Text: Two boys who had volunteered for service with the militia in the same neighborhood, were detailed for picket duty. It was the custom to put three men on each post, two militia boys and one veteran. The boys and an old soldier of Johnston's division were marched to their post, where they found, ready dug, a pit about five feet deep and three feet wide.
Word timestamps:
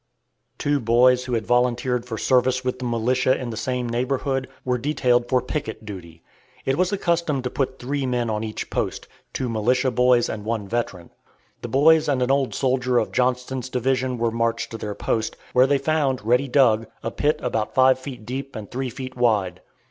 Two 0.57 0.79
boys 0.79 1.25
who 1.25 1.33
had 1.35 1.45
volunteered 1.45 2.07
for 2.07 2.17
service 2.17 2.65
with 2.65 2.79
the 2.79 2.85
militia 2.85 3.37
in 3.39 3.51
the 3.51 3.55
same 3.55 3.87
neighborhood, 3.87 4.47
were 4.65 4.79
detailed 4.79 5.29
for 5.29 5.43
picket 5.43 5.85
duty. 5.85 6.23
It 6.65 6.75
was 6.75 6.89
the 6.89 6.97
custom 6.97 7.43
to 7.43 7.51
put 7.51 7.77
three 7.77 8.07
men 8.07 8.27
on 8.27 8.43
each 8.43 8.71
post, 8.71 9.07
two 9.31 9.47
militia 9.47 9.91
boys 9.91 10.27
and 10.27 10.43
one 10.43 10.67
veteran. 10.67 11.11
The 11.61 11.67
boys 11.67 12.09
and 12.09 12.23
an 12.23 12.31
old 12.31 12.55
soldier 12.55 12.97
of 12.97 13.11
Johnston's 13.11 13.69
division 13.69 14.17
were 14.17 14.31
marched 14.31 14.71
to 14.71 14.79
their 14.79 14.95
post, 14.95 15.37
where 15.53 15.67
they 15.67 15.77
found, 15.77 16.25
ready 16.25 16.47
dug, 16.47 16.87
a 17.03 17.11
pit 17.11 17.39
about 17.43 17.75
five 17.75 17.99
feet 17.99 18.25
deep 18.25 18.55
and 18.55 18.71
three 18.71 18.89
feet 18.89 19.15
wide. 19.15 19.61